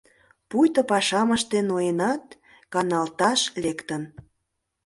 Пуйто 0.49 0.81
пашам 0.91 1.29
ыштен 1.37 1.65
ноенат, 1.69 2.23
каналташ 2.73 3.39
лектын. 3.63 4.03